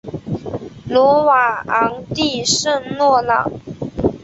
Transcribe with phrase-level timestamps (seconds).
[0.89, 3.51] 鲁瓦昂地区圣洛朗。